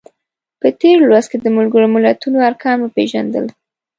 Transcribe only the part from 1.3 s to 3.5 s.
کې د ملګرو ملتونو ارکان وپیژندل.